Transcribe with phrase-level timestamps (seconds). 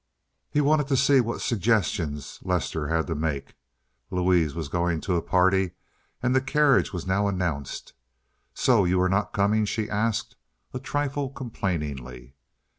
[0.49, 3.53] He wanted to see what suggestions Lester had to make.
[4.09, 5.73] Louise was going to a party,
[6.23, 7.93] and the carriage was now announced.
[8.55, 10.37] "So you are not coming?" she asked,
[10.73, 12.33] a trifle complainingly.